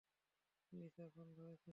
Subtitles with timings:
[0.73, 1.69] Lisa phone করেছিল।